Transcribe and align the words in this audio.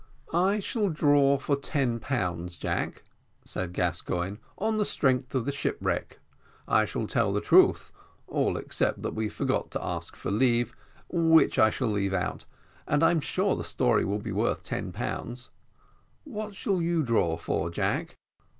"I 0.33 0.59
shall 0.59 0.89
draw 0.89 1.37
for 1.37 1.55
ten 1.55 1.99
pounds, 1.99 2.57
Jack," 2.57 3.03
said 3.45 3.71
Gascoigne, 3.71 4.37
"on 4.57 4.77
the 4.77 4.83
strength 4.83 5.35
of 5.35 5.45
the 5.45 5.51
shipwreck; 5.51 6.19
I 6.67 6.85
shall 6.85 7.05
tell 7.05 7.31
the 7.31 7.39
truth, 7.39 7.91
all 8.25 8.57
except 8.57 9.03
that 9.03 9.13
we 9.13 9.29
forgot 9.29 9.69
to 9.69 9.83
ask 9.85 10.15
for 10.15 10.31
leave, 10.31 10.75
which 11.07 11.59
I 11.59 11.69
shall 11.69 11.89
leave 11.89 12.15
out; 12.15 12.45
and 12.87 13.03
I 13.03 13.11
am 13.11 13.21
sure 13.21 13.55
the 13.55 13.63
story 13.63 14.03
will 14.03 14.17
be 14.17 14.31
worth 14.31 14.63
ten 14.63 14.91
pounds. 14.91 15.51
What 16.23 16.55
shall 16.55 16.81
you 16.81 17.03
draw 17.03 17.37
for, 17.37 17.69
Jack?" 17.69 18.15